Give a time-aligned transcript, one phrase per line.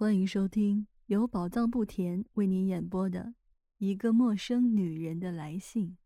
[0.00, 3.20] 欢迎收听由宝藏不甜为您演播的
[3.78, 5.96] 《一个陌生女人的来信》。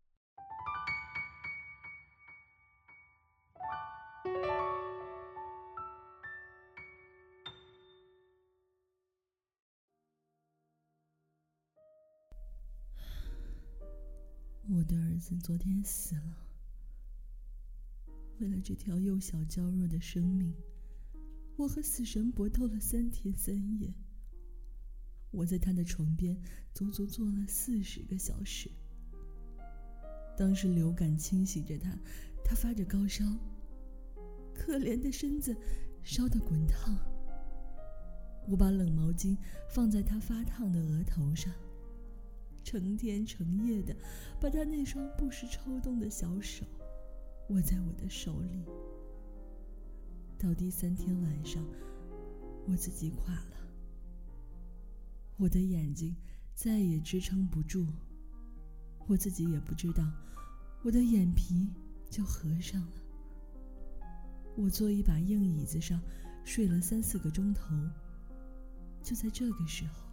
[14.67, 16.47] 我的儿子昨天死了，
[18.39, 20.51] 为了这条幼小娇弱的生命。
[21.55, 23.93] 我和死神搏斗了三天三夜，
[25.29, 26.35] 我在他的床边
[26.73, 28.71] 足足坐了四十个小时。
[30.35, 31.95] 当时流感侵袭着他，
[32.43, 33.23] 他发着高烧，
[34.51, 35.55] 可怜的身子
[36.03, 36.97] 烧得滚烫。
[38.47, 39.37] 我把冷毛巾
[39.69, 41.53] 放在他发烫的额头上，
[42.63, 43.95] 成天成夜的
[44.41, 46.65] 把他那双不时抽动的小手
[47.49, 48.65] 握在我的手里。
[50.43, 51.65] 到第三天晚上，
[52.67, 53.55] 我自己垮了，
[55.37, 56.13] 我的眼睛
[56.53, 57.87] 再也支撑不住，
[59.07, 60.03] 我自己也不知道，
[60.83, 61.69] 我的眼皮
[62.09, 62.91] 就合上了。
[64.57, 66.01] 我坐一把硬椅子上
[66.43, 67.73] 睡了三四个钟头，
[69.01, 70.03] 就在这个时候，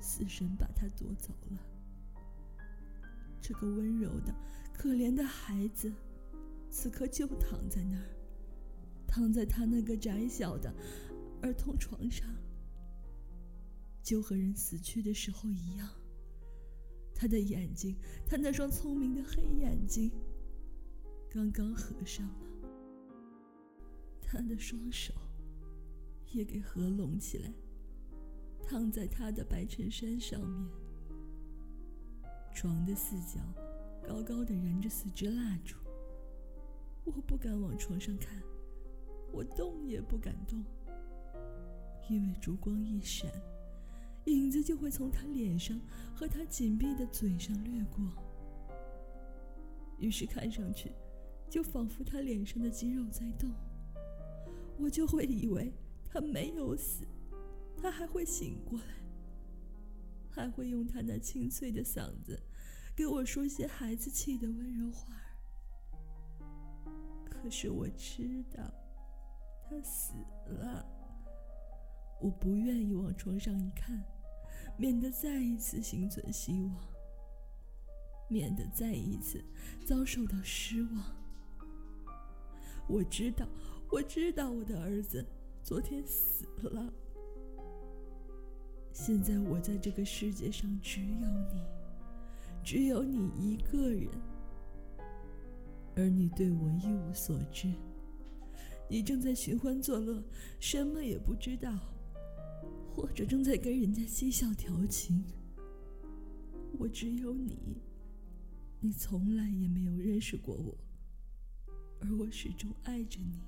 [0.00, 1.62] 死神把他夺走了。
[3.40, 4.34] 这个温柔的、
[4.74, 5.92] 可怜的孩子，
[6.68, 8.17] 此刻就躺在那儿。
[9.18, 10.72] 躺在他那个窄小的
[11.42, 12.32] 儿童床上，
[14.00, 15.88] 就和人死去的时候一样。
[17.12, 20.12] 他的眼睛，他那双聪明的黑眼睛，
[21.28, 22.46] 刚刚合上了。
[24.22, 25.12] 他的双手
[26.30, 27.52] 也给合拢起来，
[28.62, 30.70] 躺在他的白衬衫上面。
[32.54, 33.40] 床的四角
[34.00, 35.74] 高高的燃着四支蜡烛，
[37.02, 38.40] 我不敢往床上看。
[39.32, 40.64] 我动也不敢动，
[42.08, 43.30] 因为烛光一闪，
[44.24, 45.80] 影子就会从他脸上
[46.14, 48.04] 和他紧闭的嘴上掠过。
[49.98, 50.92] 于是看上去，
[51.48, 53.50] 就仿佛他脸上的肌肉在动。
[54.78, 55.72] 我就会以为
[56.04, 57.04] 他没有死，
[57.76, 58.84] 他还会醒过来，
[60.30, 62.40] 还会用他那清脆的嗓子，
[62.94, 65.26] 给我说些孩子气的温柔话儿。
[67.24, 68.72] 可是我知道。
[69.68, 70.14] 他死
[70.46, 70.86] 了，
[72.20, 74.02] 我不愿意往床上一看，
[74.78, 76.74] 免得再一次心存希望，
[78.28, 79.44] 免得再一次
[79.86, 81.04] 遭受到失望。
[82.88, 83.46] 我知道，
[83.90, 85.24] 我知道我的儿子
[85.62, 86.90] 昨天死了。
[88.90, 91.62] 现在我在这个世界上只有你，
[92.64, 94.08] 只有你一个人，
[95.94, 97.70] 而你对我一无所知。
[98.90, 100.24] 你正在寻欢作乐，
[100.58, 101.78] 什么也不知道，
[102.94, 105.22] 或者正在跟人家嬉笑调情。
[106.78, 107.82] 我只有你，
[108.80, 110.76] 你从来也没有认识过我，
[112.00, 113.40] 而我始终爱着你。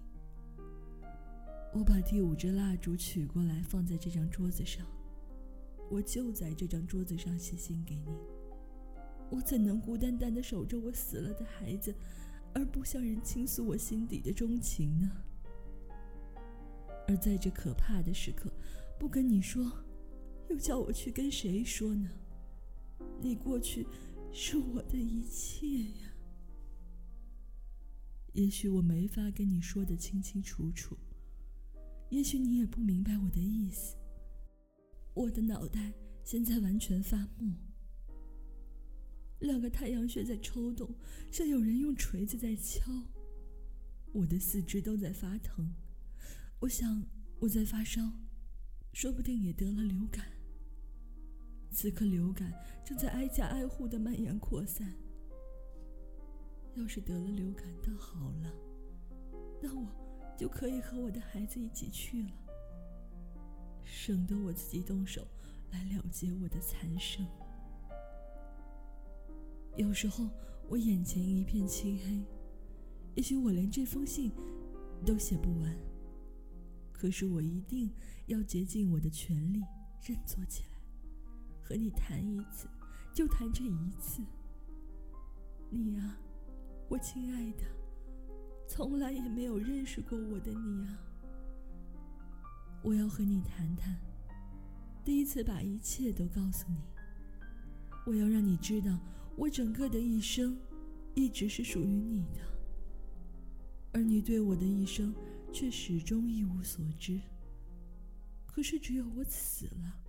[1.73, 4.87] 我把第五支蜡烛取过来，放在这张桌子上。
[5.91, 8.13] 我就在这张桌子上写信给你。
[9.31, 11.95] 我怎能孤单单的守着我死了的孩子，
[12.53, 15.11] 而不向人倾诉我心底的钟情呢？
[17.11, 18.53] 而在这可怕的时刻，
[18.97, 19.85] 不跟你说，
[20.49, 22.09] 又叫我去跟谁说呢？
[23.21, 23.85] 你过去
[24.33, 25.67] 是我的一切
[26.01, 26.15] 呀。
[28.33, 30.97] 也许我没法跟你说的清清楚楚，
[32.11, 33.97] 也许你也不明白我的意思。
[35.13, 37.57] 我的脑袋现在完全发木，
[39.41, 40.95] 两个太阳穴在抽动，
[41.33, 42.89] 像有人用锤子在敲。
[44.13, 45.75] 我的四肢都在发疼。
[46.61, 47.03] 我想
[47.39, 48.03] 我在发烧，
[48.93, 50.27] 说不定也得了流感。
[51.71, 52.53] 此刻流感
[52.85, 54.95] 正在挨家挨户的蔓延扩散。
[56.75, 58.53] 要是得了流感倒好了，
[59.63, 59.87] 那我
[60.37, 62.31] 就可以和我的孩子一起去了，
[63.83, 65.27] 省得我自己动手
[65.71, 67.27] 来了结我的残生。
[69.77, 70.29] 有时候
[70.69, 72.23] 我眼前一片漆黑，
[73.15, 74.31] 也许我连这封信
[75.07, 75.75] 都写不完。
[77.01, 77.91] 可是我一定
[78.27, 79.63] 要竭尽我的全力，
[80.03, 80.79] 振作起来，
[81.63, 82.69] 和你谈一次，
[83.15, 84.23] 就谈这一次。
[85.71, 86.19] 你啊，
[86.91, 87.65] 我亲爱的，
[88.69, 90.99] 从来也没有认识过我的你啊。
[92.83, 93.99] 我要和你谈谈，
[95.03, 96.83] 第一次把一切都告诉你。
[98.05, 98.99] 我要让你知道，
[99.37, 100.55] 我整个的一生，
[101.15, 102.41] 一直是属于你的，
[103.91, 105.15] 而你对我的一生。
[105.53, 107.21] 却始终一无所知。
[108.47, 110.01] 可是只有我死了，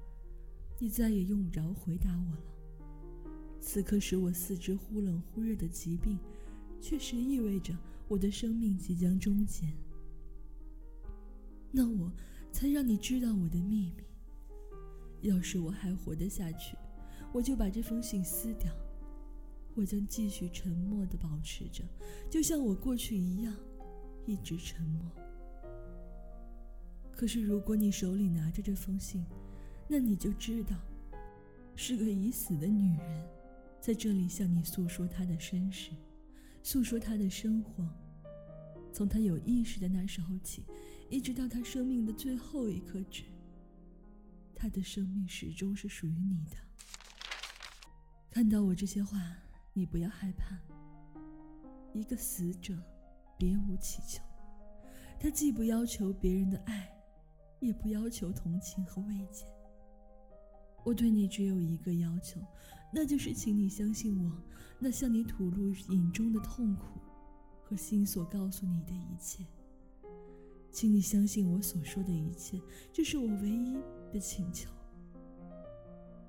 [0.79, 2.43] 你再也用不着回答我了。
[3.59, 6.17] 此刻使我四肢忽冷忽热的疾病，
[6.81, 7.77] 确实意味着
[8.07, 9.71] 我的生命即将终结。
[11.71, 12.11] 那我
[12.51, 14.03] 才让你知道我的秘密。
[15.21, 16.75] 要是我还活得下去，
[17.31, 18.73] 我就把这封信撕掉。
[19.75, 21.83] 我将继续沉默的保持着，
[22.29, 23.55] 就像我过去一样，
[24.25, 25.01] 一直沉默。
[27.21, 29.23] 可是如果你手里拿着这封信，
[29.87, 30.75] 那你就知道，
[31.75, 33.29] 是个已死的女人。
[33.79, 35.91] 在这里向你诉说她的身世，
[36.63, 37.87] 诉说她的生活。
[38.91, 40.65] 从她有意识的那时候起，
[41.11, 43.25] 一直到她生命的最后一刻止，
[44.55, 46.57] 他的生命始终是属于你的。
[48.31, 49.21] 看到我这些话，
[49.73, 50.57] 你不要害怕。
[51.93, 52.75] 一个死者，
[53.37, 54.23] 别无祈求。
[55.19, 56.91] 他既不要求别人的爱，
[57.61, 59.45] 也不要求同情和慰藉。
[60.83, 62.41] 我对你只有一个要求。
[62.93, 64.29] 那就是，请你相信我，
[64.77, 66.99] 那向你吐露隐中的痛苦
[67.63, 69.45] 和心所告诉你的一切。
[70.71, 72.59] 请你相信我所说的一切，
[72.91, 73.77] 这是我唯一
[74.11, 74.69] 的请求。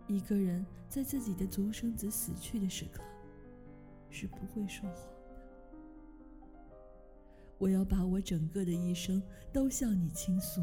[0.07, 3.03] 一个人在自己的独生子死去的时刻，
[4.09, 5.19] 是不会说谎的。
[7.59, 9.21] 我要把我整个的一生
[9.53, 10.63] 都向你倾诉。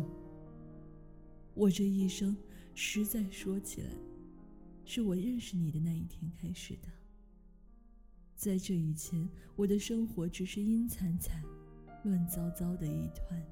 [1.59, 2.37] 我这一生，
[2.73, 3.89] 实在说起来。
[4.85, 6.87] 是我认识你的那一天开始的。
[8.33, 9.27] 在这以前，
[9.57, 11.43] 我的生活只是阴惨惨、
[12.05, 13.45] 乱糟糟的一团。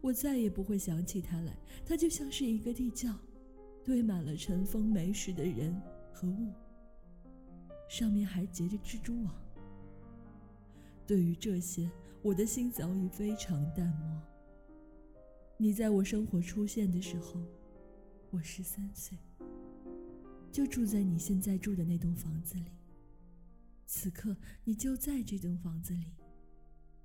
[0.00, 1.56] 我再也不会想起他来，
[1.86, 3.16] 他就像是一个地窖，
[3.84, 5.80] 堆满了尘封没时的人
[6.12, 6.52] 和物，
[7.88, 9.32] 上面还结着蜘蛛网。
[11.06, 11.88] 对于这些，
[12.22, 14.20] 我的心早已非常淡漠。
[15.56, 17.40] 你在我生活出现的时候，
[18.30, 19.16] 我十三岁。
[20.50, 22.72] 就住在你现在住的那栋房子里。
[23.86, 26.12] 此刻，你就在这栋房子里，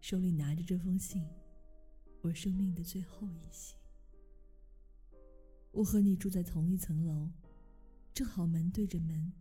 [0.01, 1.23] 手里拿着这封信，
[2.21, 3.75] 我生命的最后一息。
[5.71, 7.29] 我和你住在同一层楼，
[8.13, 9.31] 正好门对着门。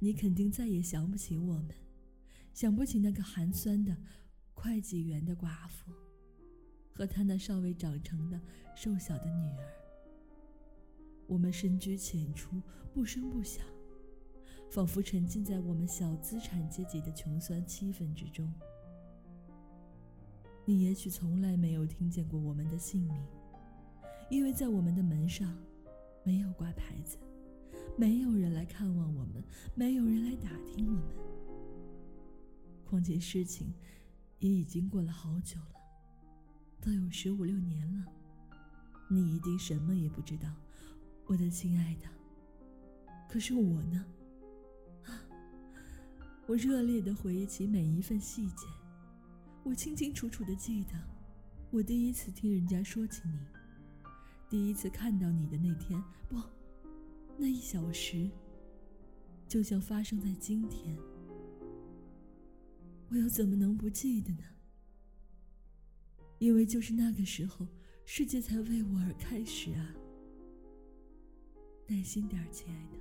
[0.00, 1.74] 你肯定再也想不起我们，
[2.52, 3.96] 想不起那个寒酸的
[4.52, 5.92] 会计员的寡妇，
[6.98, 8.40] 和他那尚未长成的
[8.74, 9.72] 瘦小的女儿。
[11.28, 12.60] 我们深居浅出，
[12.92, 13.64] 不声不响，
[14.68, 18.52] 仿佛沉浸在我们小资产阶级的穷酸气氛之中。
[20.64, 23.24] 你也许从来没有听见过我们的姓名，
[24.28, 25.56] 因为在我们的门上
[26.24, 27.16] 没有挂牌子，
[27.96, 29.40] 没有人来看望我们，
[29.76, 31.04] 没有人来打听我们。
[32.84, 33.72] 况且事情
[34.40, 35.77] 也已经过了好久了，
[36.80, 38.06] 都有十五六年了，
[39.08, 40.48] 你一定什么也不知道。
[41.26, 42.08] 我的亲爱的，
[43.28, 44.04] 可是我呢？
[45.04, 45.20] 啊！
[46.46, 48.66] 我热烈的回忆起每一份细节，
[49.62, 50.94] 我清清楚楚的记得，
[51.70, 53.38] 我第一次听人家说起你，
[54.48, 56.40] 第一次看到你的那天，不，
[57.36, 58.30] 那一小时，
[59.46, 60.96] 就像发生在今天。
[63.10, 64.44] 我又怎么能不记得呢？
[66.38, 67.66] 因为就是那个时候，
[68.04, 69.94] 世界才为我而开始啊！
[71.86, 72.98] 耐心点，亲爱的。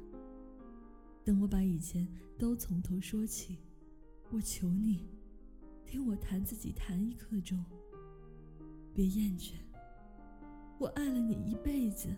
[1.24, 2.08] 等我把以前
[2.38, 3.58] 都从头说起，
[4.32, 5.08] 我求你，
[5.86, 7.64] 听我弹自己弹一刻钟。
[8.94, 9.54] 别厌倦，
[10.80, 12.10] 我爱了你一辈子，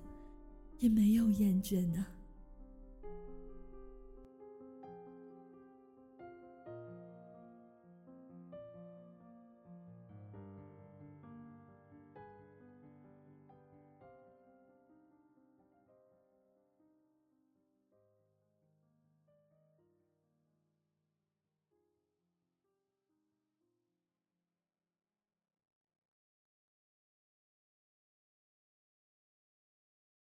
[0.77, 2.05] 也没有厌倦呢。